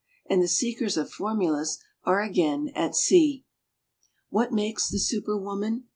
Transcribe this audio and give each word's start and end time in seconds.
And 0.27 0.41
the 0.41 0.47
seekers 0.47 0.97
of 0.97 1.11
formulas 1.11 1.77
are 2.05 2.23
again 2.23 2.71
at 2.73 2.95
sea. 2.95 3.45
What 4.29 4.51
makes 4.51 4.89
the 4.89 4.97
Super 4.97 5.37
Woman? 5.37 5.83